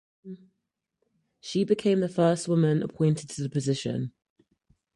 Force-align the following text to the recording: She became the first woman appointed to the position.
She 1.41 1.63
became 1.63 1.99
the 1.99 2.09
first 2.09 2.47
woman 2.47 2.81
appointed 2.81 3.29
to 3.29 3.43
the 3.43 3.49
position. 3.49 4.13